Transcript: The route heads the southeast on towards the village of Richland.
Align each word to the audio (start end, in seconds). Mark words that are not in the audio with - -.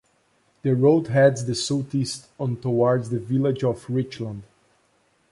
The 0.63 0.73
route 0.75 1.09
heads 1.09 1.45
the 1.45 1.53
southeast 1.53 2.25
on 2.39 2.55
towards 2.57 3.11
the 3.11 3.19
village 3.19 3.63
of 3.63 3.87
Richland. 3.87 4.41